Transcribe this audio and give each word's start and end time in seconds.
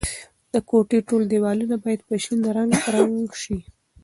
د 0.53 0.55
کوټې 0.69 0.99
ټول 1.07 1.21
دیوالونه 1.31 1.75
باید 1.83 2.01
په 2.07 2.15
شین 2.23 2.39
رنګ 2.57 2.71
رنګ 2.95 3.29
شي. 3.41 3.57